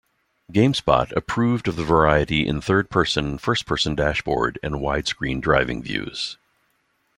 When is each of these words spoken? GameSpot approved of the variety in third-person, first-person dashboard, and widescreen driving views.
GameSpot 0.51 1.15
approved 1.15 1.67
of 1.67 1.75
the 1.75 1.83
variety 1.83 2.47
in 2.47 2.59
third-person, 2.59 3.37
first-person 3.37 3.93
dashboard, 3.93 4.57
and 4.63 4.77
widescreen 4.81 5.39
driving 5.39 5.83
views. 5.83 6.39